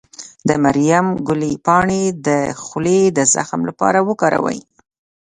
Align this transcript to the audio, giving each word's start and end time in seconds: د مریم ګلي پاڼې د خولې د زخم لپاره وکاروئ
د 0.47 0.49
مریم 0.63 1.07
ګلي 1.27 1.53
پاڼې 1.65 2.03
د 2.27 2.29
خولې 2.63 2.99
د 3.17 3.19
زخم 3.33 3.61
لپاره 3.69 3.99
وکاروئ 4.09 4.59